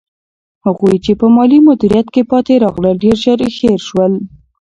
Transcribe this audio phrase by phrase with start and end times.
[0.65, 4.13] هغوی چې په مالي مدیریت کې پاتې راغلل، ډېر ژر هېر شول.